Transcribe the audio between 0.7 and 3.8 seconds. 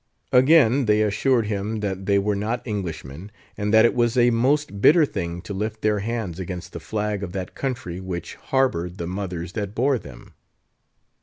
they assured him that they were not Englishmen, and